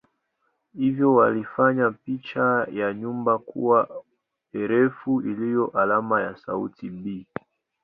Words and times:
Hivyo 0.73 1.13
walifanya 1.15 1.91
picha 1.91 2.67
ya 2.71 2.93
nyumba 2.93 3.37
kuwa 3.39 4.03
herufi 4.53 5.11
iliyo 5.15 5.67
alama 5.67 6.21
ya 6.21 6.35
sauti 6.37 6.89
"b". 6.89 7.27